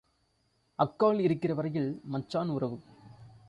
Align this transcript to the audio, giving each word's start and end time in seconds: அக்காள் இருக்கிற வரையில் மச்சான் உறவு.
அக்காள் 0.79 1.19
இருக்கிற 1.19 1.53
வரையில் 1.53 2.01
மச்சான் 2.03 2.49
உறவு. 2.49 2.79